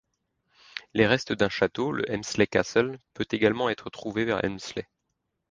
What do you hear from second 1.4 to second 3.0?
château, le Helmsley Castle,